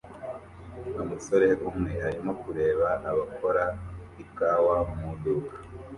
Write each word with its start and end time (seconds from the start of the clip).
Umusore 1.03 1.47
umwe 1.69 1.93
arimo 2.07 2.31
kureba 2.41 2.87
abakora 3.09 3.63
ikawa 4.23 4.77
mu 4.95 5.09
iduka 5.15 5.55